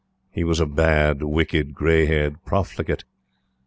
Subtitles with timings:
[0.31, 3.03] He was a bad, wicked, gray haired profligate.